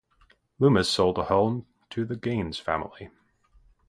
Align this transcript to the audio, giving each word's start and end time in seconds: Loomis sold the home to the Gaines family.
Loomis 0.57 0.89
sold 0.89 1.17
the 1.17 1.25
home 1.25 1.67
to 1.91 2.05
the 2.05 2.15
Gaines 2.15 2.57
family. 2.57 3.11